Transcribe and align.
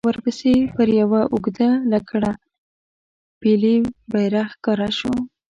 ورپسې 0.09 0.53
پر 0.75 0.87
يوه 1.01 1.21
اوږده 1.33 1.69
لکړه 1.93 2.31
پېيلی 3.39 3.75
بيرغ 4.11 4.47
ښکاره 4.53 4.89
شو. 4.97 5.13